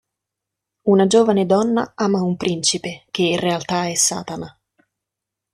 [0.93, 4.59] Una giovane donna ama un principe che, in realtà, è Satana.